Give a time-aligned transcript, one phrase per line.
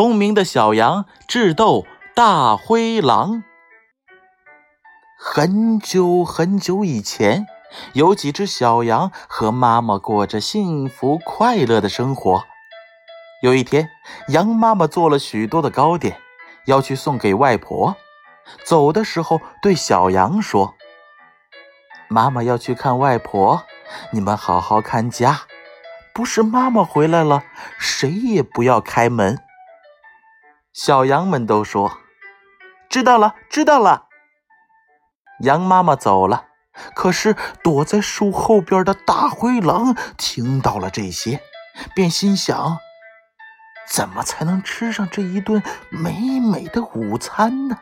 [0.00, 1.84] 聪明的小羊智斗
[2.14, 3.44] 大灰狼。
[5.18, 7.46] 很久很久以前，
[7.92, 12.44] 有几只小羊和妈妈过着幸福快乐的生活。
[13.42, 13.90] 有一天，
[14.28, 16.16] 羊妈妈做了许多的糕点，
[16.64, 17.94] 要去送给外婆。
[18.64, 20.76] 走的时候，对小羊说
[22.08, 23.64] ：“妈妈要去看外婆，
[24.12, 25.42] 你们好好看家。
[26.14, 27.42] 不是妈妈回来了，
[27.78, 29.38] 谁也不要开门。”
[30.72, 31.98] 小羊们都说
[32.88, 34.06] ：“知道了，知道了。”
[35.42, 36.44] 羊妈妈走了，
[36.94, 41.40] 可是躲在树后边的大灰狼听到了这些，
[41.94, 42.78] 便心想
[43.90, 45.60] ：“怎么才能吃上这一顿
[45.90, 47.78] 美美的午餐呢？”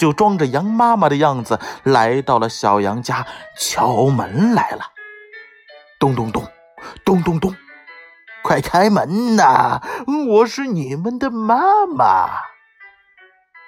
[0.00, 4.92] 就装着羊妈妈的样子来到了小羊家，敲门来了。
[5.98, 6.46] 咚咚咚，
[7.04, 7.54] 咚咚咚。
[8.42, 9.82] 快开门呐！
[10.28, 12.30] 我是你们的妈妈。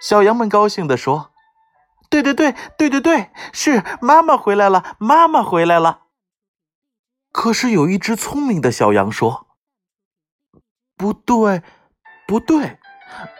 [0.00, 1.32] 小羊们高兴地说
[2.08, 6.04] ：“对对对对对对，是妈妈回来了，妈妈回来了。”
[7.32, 9.48] 可是有一只聪明的小羊说
[10.96, 11.62] ：“不对，
[12.26, 12.78] 不对，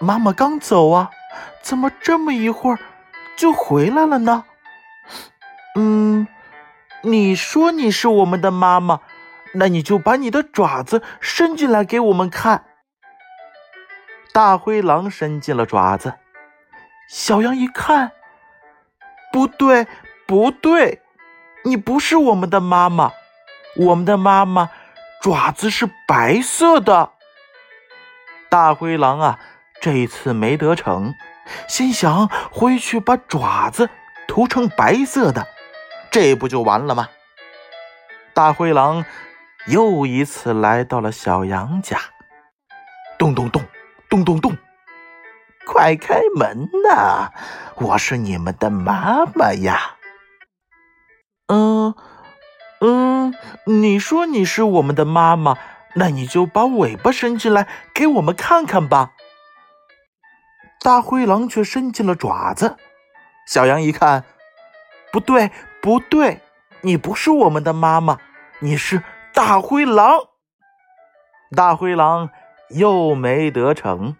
[0.01, 1.11] 妈妈刚走啊，
[1.63, 2.79] 怎么这么一会儿
[3.37, 4.45] 就回来了呢？”
[5.77, 6.27] 嗯，
[7.03, 9.01] 你说你是我们的妈妈。
[9.55, 12.65] 那你就把你的爪子伸进来给我们看。
[14.33, 16.15] 大灰狼伸进了爪子，
[17.09, 18.13] 小羊一看，
[19.33, 19.89] 不对，
[20.25, 21.03] 不对，
[21.65, 23.11] 你不是我们的妈妈，
[23.77, 24.71] 我们的妈妈
[25.21, 27.11] 爪子是白色的。
[28.49, 29.41] 大灰狼啊，
[29.81, 31.13] 这次没得逞，
[31.67, 33.91] 心想回去把爪子
[34.29, 35.49] 涂成白色的，
[36.13, 37.09] 这不就完了吗？
[38.33, 39.05] 大灰狼。
[39.67, 41.99] 又一次来到了小羊家，
[43.19, 43.63] 咚咚咚，
[44.09, 44.57] 咚咚咚，
[45.67, 47.31] 快开门呐！
[47.77, 49.97] 我是你们的妈妈呀。
[51.49, 51.95] 嗯
[52.81, 53.35] 嗯，
[53.67, 55.57] 你说你是我们的妈妈，
[55.95, 59.13] 那你就把尾巴伸进来给我们看看吧。
[60.81, 62.77] 大灰狼却伸进了爪子，
[63.47, 64.25] 小羊一看，
[65.13, 65.51] 不对
[65.83, 66.41] 不对，
[66.81, 68.19] 你不是我们的妈妈，
[68.61, 69.03] 你是。
[69.43, 70.29] 大灰狼，
[71.57, 72.29] 大灰狼
[72.69, 74.15] 又没得逞。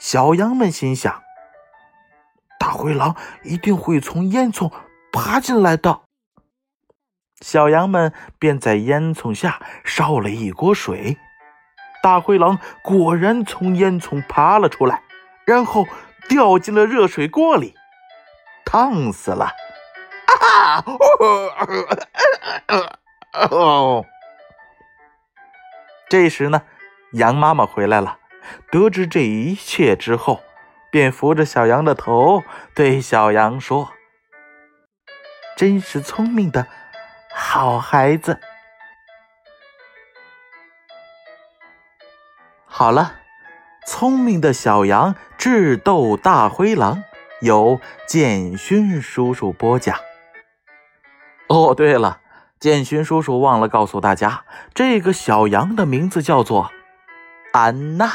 [0.00, 1.22] 小羊们心想：
[2.58, 4.72] 大灰狼一定会从烟囱
[5.12, 6.00] 爬进来的。
[7.40, 11.16] 小羊们便在烟囱下烧了一锅水，
[12.02, 15.04] 大灰狼果然从烟囱爬了出来，
[15.46, 15.86] 然后
[16.28, 17.76] 掉进了热水锅里，
[18.66, 19.52] 烫死了！
[20.40, 20.84] 啊！
[23.50, 24.06] 哦，
[26.08, 26.62] 这时呢，
[27.14, 28.18] 羊妈妈回来了。
[28.70, 30.42] 得知这一切之后，
[30.92, 32.44] 便扶着小羊的头，
[32.74, 33.92] 对小羊说
[35.56, 36.68] ：“真是聪明的
[37.32, 38.38] 好孩子。”
[42.66, 43.16] 好了，
[43.86, 47.02] 聪明的小羊智斗大灰狼，
[47.40, 49.98] 由建勋叔叔播讲。
[51.48, 52.20] 哦，对了。
[52.64, 56.70] 建勋叔叔忘了告诉大家，这个小羊的名字叫做
[57.52, 58.10] 安娜。